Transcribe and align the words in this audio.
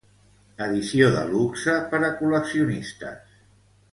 Edició 0.67 1.09
de 1.15 1.25
luxe 1.33 1.77
per 1.93 2.01
a 2.09 2.11
col·leccionistes. 2.21 3.39